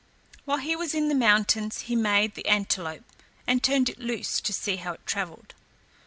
While 0.45 0.57
he 0.57 0.75
was 0.75 0.95
in 0.95 1.09
the 1.09 1.13
mountains 1.13 1.81
he 1.81 1.95
made 1.95 2.33
the 2.33 2.47
antelope, 2.47 3.03
and 3.45 3.61
turned 3.63 3.87
it 3.87 3.99
loose 3.99 4.41
to 4.41 4.51
see 4.51 4.77
how 4.77 4.93
it 4.93 5.05
travelled. 5.05 5.53